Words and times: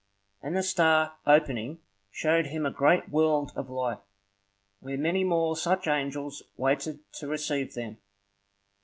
And 0.41 0.55
the 0.57 0.63
star, 0.63 1.17
opening, 1.27 1.79
showed 2.09 2.47
him 2.47 2.65
a 2.65 2.71
great 2.71 3.09
world 3.09 3.51
of 3.55 3.69
light, 3.69 3.99
where 4.79 4.97
many 4.97 5.23
more 5.23 5.55
such 5.55 5.85
angels 5.87 6.41
waited 6.57 7.01
to 7.19 7.27
receive 7.27 7.75
them. 7.75 7.97